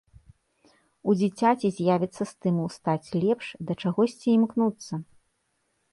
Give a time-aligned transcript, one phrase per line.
[1.11, 4.93] У дзіцяці з'явіцца стымул стаць лепш, да чагосьці імкнуцца.